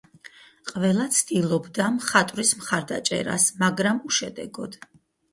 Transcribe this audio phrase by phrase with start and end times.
[0.69, 4.79] ყველა ცდილობდა მხატვრის მხარდაჭერას, მაგრამ უშედეგოდ.